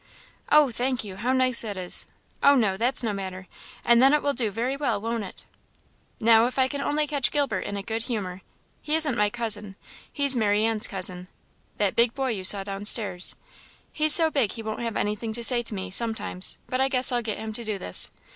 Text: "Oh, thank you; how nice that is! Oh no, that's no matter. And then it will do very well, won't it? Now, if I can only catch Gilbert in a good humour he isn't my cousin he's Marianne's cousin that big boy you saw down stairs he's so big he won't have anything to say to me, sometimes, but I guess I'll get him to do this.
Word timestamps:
"Oh, 0.51 0.71
thank 0.71 1.03
you; 1.03 1.17
how 1.17 1.31
nice 1.31 1.61
that 1.61 1.77
is! 1.77 2.07
Oh 2.41 2.55
no, 2.55 2.75
that's 2.75 3.03
no 3.03 3.13
matter. 3.13 3.47
And 3.85 4.01
then 4.01 4.13
it 4.15 4.23
will 4.23 4.33
do 4.33 4.49
very 4.49 4.75
well, 4.75 4.99
won't 4.99 5.23
it? 5.23 5.45
Now, 6.19 6.47
if 6.47 6.57
I 6.57 6.67
can 6.67 6.81
only 6.81 7.05
catch 7.05 7.29
Gilbert 7.29 7.59
in 7.65 7.77
a 7.77 7.83
good 7.83 8.01
humour 8.01 8.41
he 8.81 8.95
isn't 8.95 9.15
my 9.15 9.29
cousin 9.29 9.75
he's 10.11 10.35
Marianne's 10.35 10.87
cousin 10.87 11.27
that 11.77 11.95
big 11.95 12.15
boy 12.15 12.29
you 12.29 12.43
saw 12.43 12.63
down 12.63 12.85
stairs 12.85 13.35
he's 13.93 14.15
so 14.15 14.31
big 14.31 14.53
he 14.53 14.63
won't 14.63 14.79
have 14.81 14.97
anything 14.97 15.33
to 15.33 15.43
say 15.43 15.61
to 15.61 15.75
me, 15.75 15.91
sometimes, 15.91 16.57
but 16.65 16.81
I 16.81 16.89
guess 16.89 17.11
I'll 17.11 17.21
get 17.21 17.37
him 17.37 17.53
to 17.53 17.63
do 17.63 17.77
this. 17.77 18.09